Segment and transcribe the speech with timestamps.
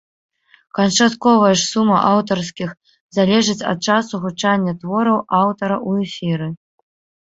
[0.77, 2.69] Канчатковая ж сума аўтарскіх
[3.19, 6.55] залежыць ад часу гучання твораў аўтара ў эфіры.